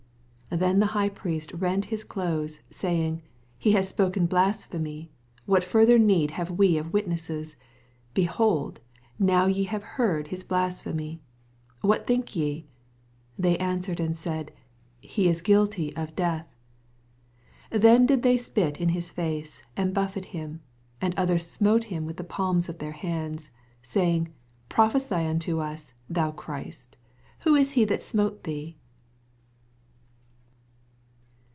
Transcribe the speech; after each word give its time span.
65 0.53 0.59
Then 0.73 0.79
the 0.81 0.85
High 0.87 1.07
Priest 1.07 1.53
rent 1.53 1.85
his 1.85 2.03
clothes, 2.03 2.59
saying, 2.69 3.21
He 3.57 3.71
hath 3.71 3.85
spoken 3.85 4.25
bias* 4.25 4.67
phemy; 4.67 5.07
what 5.45 5.63
further 5.63 5.97
need 5.97 6.31
have 6.31 6.51
we 6.51 6.77
of 6.77 6.91
witnesses? 6.91 7.55
behold, 8.13 8.81
now 9.17 9.45
ye 9.45 9.63
have 9.63 9.81
heard 9.95 10.27
his 10.27 10.43
blasphemy. 10.43 11.21
66 11.85 11.87
Whatthmkye? 12.35 12.65
They 13.39 13.57
answered 13.59 14.01
and 14.01 14.17
said, 14.17 14.51
He 14.99 15.29
is 15.29 15.41
guilty 15.41 15.95
of 15.95 16.17
death. 16.17 16.53
67 17.71 17.79
Then 17.81 18.05
did 18.05 18.21
they 18.21 18.37
spit 18.37 18.81
in 18.81 18.89
his 18.89 19.09
face, 19.09 19.63
and 19.77 19.95
bufi'eted 19.95 20.25
him; 20.25 20.59
and 20.99 21.13
others 21.15 21.47
smote 21.47 21.85
him 21.85 22.05
with 22.05 22.17
the 22.17 22.25
palms 22.25 22.67
of 22.67 22.79
their 22.79 22.91
hands, 22.91 23.51
68 23.83 23.87
Saying, 23.89 24.33
Prophesy 24.67 25.15
unto 25.15 25.59
us, 25.61 25.93
thou 26.09 26.31
Christ, 26.31 26.97
Who 27.45 27.55
is 27.55 27.71
he 27.71 27.85
that 27.85 28.03
smote 28.03 28.43
thee 28.43 28.75